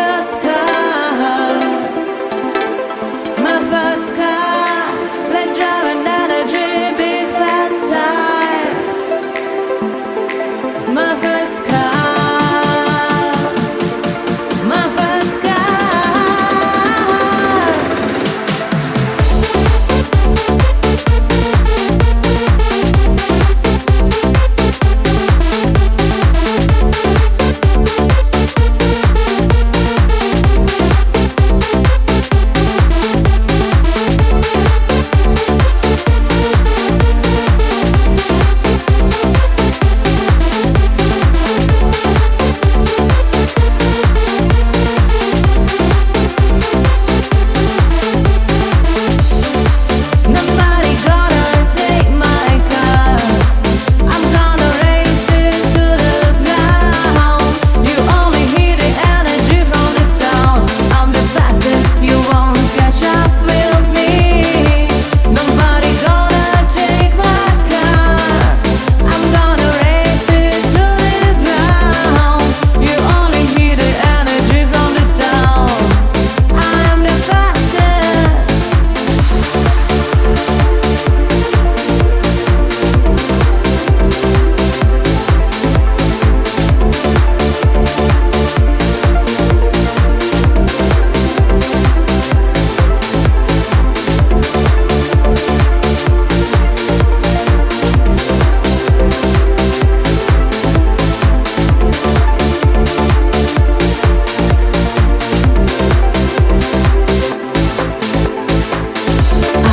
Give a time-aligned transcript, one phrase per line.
[0.00, 0.39] first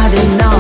[0.08, 0.57] I did not.